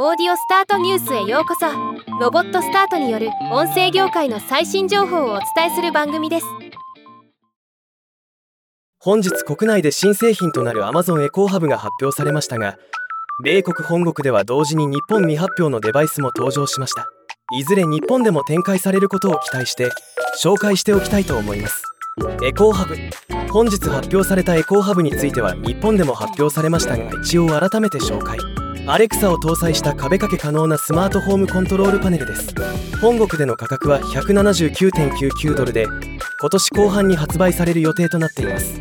[0.00, 1.66] オーディオスタートニュースへようこそ。
[2.20, 6.46] ロボットスタートによる音声業界の最新情報をお伝えする番組です。
[9.00, 12.78] 本日国内で新製品となる Amazon エコーハブが発表されましたが
[13.42, 17.08] 米国本国では同時に日本未発表のデバイスも登場しました。
[17.56, 19.90] いずれ日本でも展開されることを期待して
[20.40, 21.82] 紹介しておきたいと思います。
[22.44, 22.96] エコーハブ。
[23.50, 28.38] 本日発表されたエコーハブについては日本でも発表されましたが一応改めて紹介。
[28.90, 32.54] アレクサを搭載した壁掛け可能なスマートホームコントロールパネルです。
[33.02, 35.82] 本国での価格は179.99ドルで
[36.40, 38.80] 今年後半に発売される予定となっています。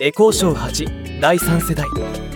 [0.00, 1.86] エコーショー8第3世代。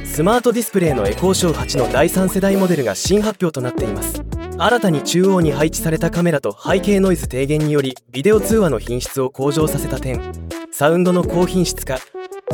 [0.06, 4.22] スマートディスプレイのエコーショー8の第3世代モデルが新発表となっています。
[4.56, 10.22] 新たに中央に配置されたカメラと背景ノイズ低減によりビデオ通話の品質を向上させた点。
[10.70, 11.98] サウンドの高品質化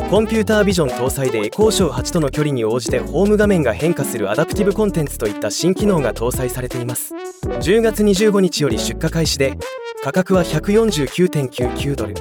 [0.09, 7.13] コンピュータービジョン搭載でエコーショー8との距離に応じてホーム画面が変化するアダプティブコンテンツといった新機能が搭載されています。
[7.43, 9.57] 10月25日より出荷開始で
[10.03, 12.13] 価格は149.99ドル。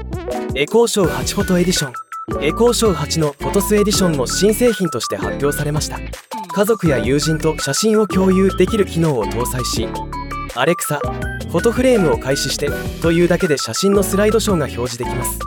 [0.54, 1.92] エコーショー8フォトエディション。
[2.42, 5.98] エコーショー8のフォトスエディションも新製品として発表されました。
[6.54, 9.88] 家族や友人と写真を共有できる機能を搭載し
[10.54, 11.00] アレクサ
[11.54, 12.68] フォトフレームを開始して
[13.00, 15.38] というだけで写真のスライドショーが表示できます。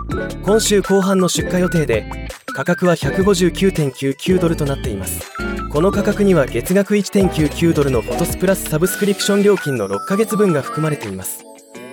[0.41, 5.30] 今週後半の出荷予定で価格は159.99ドルとなっています。
[5.69, 11.44] この価格には月額1.99ドルの Photos Plus サブスクリプション料金の6ヶ月分が含まれています。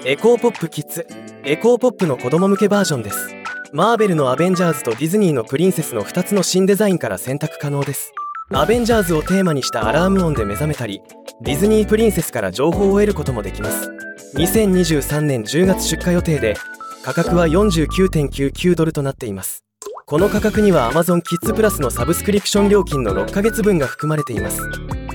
[0.05, 1.09] エコーポップキッズ
[1.43, 3.35] エコーポップの子供向けバージョンです。
[3.73, 8.13] マーベルのアベンジャーズとディズニーのプリンセスの2つの新デザインから選択可能です。
[8.51, 11.01] アベンジャーズをテーマにしたアラーム音で目覚めたり
[11.41, 13.91] ディズニープリンセスから情報を得ることもできます。
[14.37, 16.55] 2023年10月出荷予定で
[17.05, 19.65] 価格は49.99ドルとなっています。
[20.07, 24.63] この価格には Amazon Kids プラスのサブスクリプション料金の6ヶ月分が含まれています。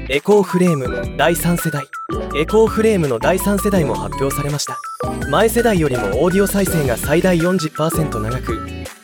[0.09, 1.85] エコーフレーム第3世代。
[2.35, 4.77] エコーフレームの第3世代も発表されました。
[5.29, 8.59] 前世代よりもオーディオ再生が最大40%長く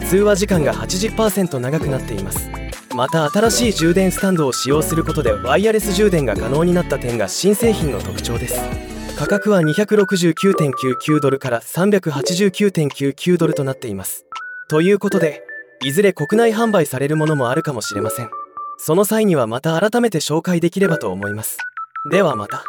[0.06, 2.50] 通話時間が80%長くなっています。
[2.96, 8.62] また新しい充電スタンドを使用することでワイヤレス充電が可能になった点が新製品の特徴です。
[9.18, 14.26] 価格は269.99ドルから389.99ドルとなっています。
[14.70, 15.44] ということで
[15.84, 18.30] いずれ国内販売されるものもあるかもしれません。
[18.78, 21.58] その際にはまた改めて紹介できればと思います。
[22.12, 22.64] ではまた。